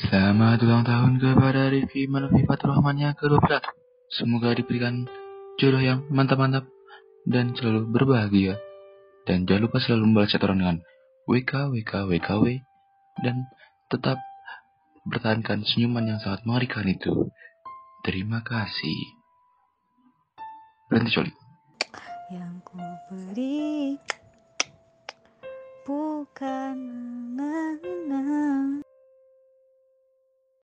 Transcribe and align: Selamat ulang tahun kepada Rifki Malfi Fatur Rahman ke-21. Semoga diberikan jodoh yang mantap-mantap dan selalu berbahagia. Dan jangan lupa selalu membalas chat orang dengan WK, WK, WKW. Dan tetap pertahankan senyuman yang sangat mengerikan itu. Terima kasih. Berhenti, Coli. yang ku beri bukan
Selamat 0.00 0.56
ulang 0.64 0.80
tahun 0.80 1.20
kepada 1.20 1.68
Rifki 1.68 2.08
Malfi 2.08 2.48
Fatur 2.48 2.72
Rahman 2.72 3.12
ke-21. 3.20 3.60
Semoga 4.08 4.56
diberikan 4.56 5.04
jodoh 5.60 5.84
yang 5.84 6.08
mantap-mantap 6.08 6.64
dan 7.28 7.52
selalu 7.52 7.84
berbahagia. 7.92 8.56
Dan 9.28 9.44
jangan 9.44 9.68
lupa 9.68 9.76
selalu 9.76 10.08
membalas 10.08 10.32
chat 10.32 10.40
orang 10.40 10.58
dengan 10.64 10.78
WK, 11.28 11.52
WK, 11.76 11.92
WKW. 12.16 12.64
Dan 13.20 13.44
tetap 13.92 14.16
pertahankan 15.04 15.68
senyuman 15.68 16.16
yang 16.16 16.20
sangat 16.24 16.48
mengerikan 16.48 16.88
itu. 16.88 17.28
Terima 18.00 18.40
kasih. 18.40 19.00
Berhenti, 20.88 21.12
Coli. 21.12 21.32
yang 22.30 22.62
ku 22.64 22.78
beri 23.10 23.98
bukan 25.84 26.78